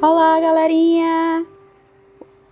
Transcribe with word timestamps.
Olá, 0.00 0.38
galerinha! 0.38 1.44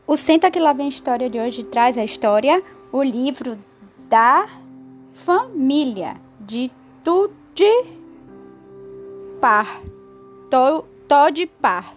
O 0.05 0.17
Senta 0.17 0.51
que 0.51 0.59
lá 0.59 0.73
vem 0.73 0.89
história 0.89 1.31
de 1.31 1.39
hoje 1.39 1.63
traz 1.63 1.97
a 1.97 2.03
história, 2.03 2.61
o 2.91 3.01
livro 3.05 3.57
da 4.09 4.49
família 5.13 6.17
de 6.41 6.73
Tude 7.05 7.85
Par. 9.41 9.81
Todd 10.51 11.47
Par. 11.63 11.95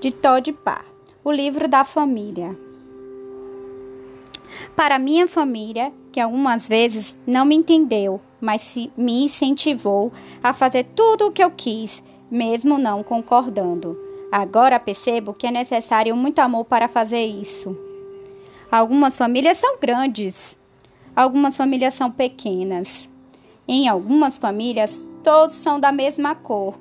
De 0.00 0.12
Todd 0.12 0.52
Par. 0.52 0.84
O 1.24 1.32
livro 1.32 1.66
da 1.66 1.84
família. 1.84 2.56
Para 4.76 5.00
minha 5.00 5.26
família, 5.26 5.92
que 6.12 6.20
algumas 6.20 6.68
vezes 6.68 7.16
não 7.26 7.44
me 7.44 7.56
entendeu, 7.56 8.20
mas 8.40 8.76
me 8.96 9.24
incentivou 9.24 10.12
a 10.40 10.52
fazer 10.52 10.84
tudo 10.94 11.26
o 11.26 11.32
que 11.32 11.42
eu 11.42 11.50
quis 11.50 12.00
mesmo 12.30 12.78
não 12.78 13.02
concordando. 13.02 13.98
Agora 14.30 14.78
percebo 14.78 15.32
que 15.32 15.46
é 15.46 15.50
necessário 15.50 16.16
muito 16.16 16.40
amor 16.40 16.64
para 16.64 16.88
fazer 16.88 17.24
isso. 17.24 17.76
Algumas 18.70 19.16
famílias 19.16 19.58
são 19.58 19.78
grandes, 19.80 20.58
algumas 21.14 21.56
famílias 21.56 21.94
são 21.94 22.10
pequenas. 22.10 23.08
Em 23.66 23.88
algumas 23.88 24.38
famílias, 24.38 25.04
todos 25.24 25.56
são 25.56 25.80
da 25.80 25.90
mesma 25.90 26.34
cor. 26.34 26.74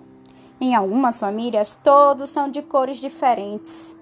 Em 0.61 0.75
algumas 0.75 1.17
famílias, 1.17 1.79
todos 1.83 2.29
são 2.29 2.49
de 2.49 2.61
cores 2.61 2.97
diferentes. 2.97 3.95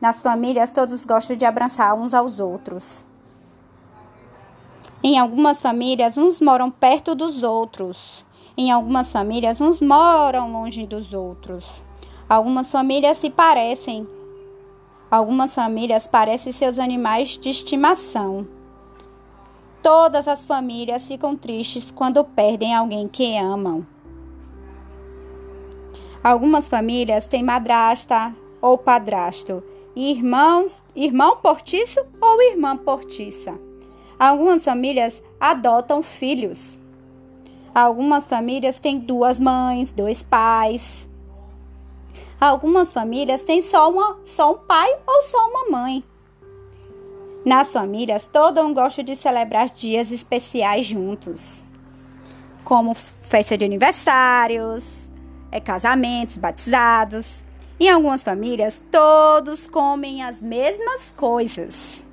Nas 0.00 0.22
famílias, 0.22 0.72
todos 0.72 1.04
gostam 1.04 1.36
de 1.36 1.44
abraçar 1.44 1.94
uns 1.94 2.12
aos 2.12 2.38
outros. 2.38 3.04
Em 5.02 5.18
algumas 5.18 5.62
famílias, 5.62 6.18
uns 6.18 6.40
moram 6.40 6.70
perto 6.70 7.14
dos 7.14 7.42
outros. 7.42 8.25
Em 8.58 8.70
algumas 8.70 9.12
famílias, 9.12 9.60
uns 9.60 9.80
moram 9.80 10.50
longe 10.50 10.86
dos 10.86 11.12
outros. 11.12 11.84
Algumas 12.26 12.70
famílias 12.70 13.18
se 13.18 13.28
parecem. 13.28 14.08
Algumas 15.10 15.54
famílias 15.54 16.06
parecem 16.06 16.52
seus 16.52 16.78
animais 16.78 17.36
de 17.36 17.50
estimação. 17.50 18.48
Todas 19.82 20.26
as 20.26 20.46
famílias 20.46 21.06
ficam 21.06 21.36
tristes 21.36 21.90
quando 21.90 22.24
perdem 22.24 22.74
alguém 22.74 23.06
que 23.06 23.36
amam. 23.36 23.86
Algumas 26.24 26.66
famílias 26.66 27.26
têm 27.26 27.42
madrasta 27.42 28.34
ou 28.62 28.78
padrasto, 28.78 29.62
irmãos, 29.94 30.82
irmão 30.94 31.36
portiço 31.36 32.00
ou 32.20 32.42
irmã 32.42 32.74
portiça. 32.74 33.54
Algumas 34.18 34.64
famílias 34.64 35.22
adotam 35.38 36.02
filhos. 36.02 36.78
Algumas 37.76 38.26
famílias 38.26 38.80
têm 38.80 38.98
duas 38.98 39.38
mães, 39.38 39.92
dois 39.92 40.22
pais. 40.22 41.06
Algumas 42.40 42.90
famílias 42.90 43.44
têm 43.44 43.60
só, 43.60 43.90
uma, 43.90 44.16
só 44.24 44.52
um 44.52 44.56
pai 44.56 44.96
ou 45.06 45.22
só 45.24 45.46
uma 45.46 45.68
mãe. 45.70 46.02
Nas 47.44 47.70
famílias, 47.74 48.26
todo 48.26 48.62
mundo 48.62 48.76
gosta 48.76 49.02
de 49.04 49.14
celebrar 49.14 49.68
dias 49.68 50.10
especiais 50.10 50.86
juntos, 50.86 51.62
como 52.64 52.94
festa 52.94 53.58
de 53.58 53.66
aniversários, 53.66 55.10
é, 55.52 55.60
casamentos, 55.60 56.38
batizados. 56.38 57.44
Em 57.78 57.90
algumas 57.90 58.24
famílias, 58.24 58.82
todos 58.90 59.66
comem 59.66 60.22
as 60.22 60.40
mesmas 60.40 61.12
coisas. 61.14 62.06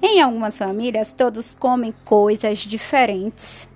Em 0.00 0.22
algumas 0.22 0.56
famílias, 0.56 1.10
todos 1.10 1.52
comem 1.52 1.92
coisas 2.04 2.58
diferentes. 2.58 3.68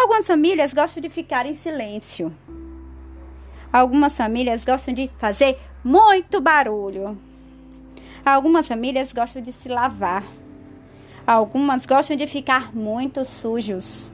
Algumas 0.00 0.28
famílias 0.28 0.72
gostam 0.72 1.02
de 1.02 1.08
ficar 1.08 1.44
em 1.44 1.56
silêncio. 1.56 2.32
Algumas 3.72 4.16
famílias 4.16 4.64
gostam 4.64 4.94
de 4.94 5.10
fazer 5.18 5.58
muito 5.82 6.40
barulho. 6.40 7.18
Algumas 8.24 8.68
famílias 8.68 9.12
gostam 9.12 9.42
de 9.42 9.50
se 9.50 9.68
lavar. 9.68 10.22
Algumas 11.26 11.84
gostam 11.84 12.16
de 12.16 12.28
ficar 12.28 12.72
muito 12.72 13.24
sujos. 13.24 14.12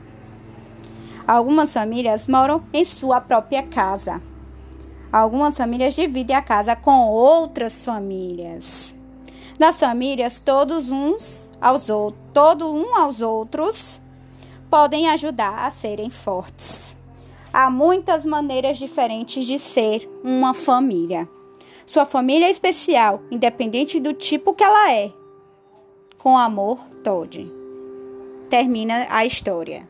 Algumas 1.26 1.74
famílias 1.74 2.26
moram 2.28 2.64
em 2.72 2.86
sua 2.86 3.20
própria 3.20 3.62
casa. 3.62 4.22
Algumas 5.12 5.54
famílias 5.54 5.94
dividem 5.94 6.34
a 6.34 6.40
casa 6.40 6.74
com 6.74 7.08
outras 7.08 7.84
famílias. 7.84 8.94
Nas 9.60 9.78
famílias, 9.78 10.38
todos 10.38 10.88
uns 10.88 11.50
aos 11.60 11.90
outros, 11.90 12.24
todo 12.32 12.74
um 12.74 12.96
aos 12.96 13.20
outros 13.20 14.02
podem 14.74 15.08
ajudar 15.08 15.64
a 15.64 15.70
serem 15.70 16.10
fortes. 16.10 16.96
Há 17.52 17.70
muitas 17.70 18.26
maneiras 18.26 18.76
diferentes 18.76 19.46
de 19.46 19.56
ser 19.56 20.10
uma 20.24 20.52
família. 20.52 21.28
Sua 21.86 22.04
família 22.04 22.46
é 22.46 22.50
especial, 22.50 23.22
independente 23.30 24.00
do 24.00 24.12
tipo 24.12 24.52
que 24.52 24.64
ela 24.64 24.90
é. 24.90 25.12
Com 26.18 26.36
amor, 26.36 26.80
Todd. 27.04 27.48
Termina 28.50 29.06
a 29.10 29.24
história. 29.24 29.88